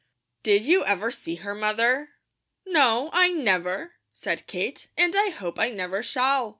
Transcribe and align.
"Did 0.41 0.63
you 0.63 0.83
ever 0.83 1.11
see 1.11 1.35
her, 1.35 1.53
Mother?" 1.53 2.13
"No, 2.65 3.11
I 3.13 3.27
never," 3.29 3.97
said 4.11 4.47
Kate, 4.47 4.87
"and 4.97 5.15
I 5.15 5.29
hope 5.29 5.59
I 5.59 5.69
never 5.69 6.01
shall. 6.01 6.49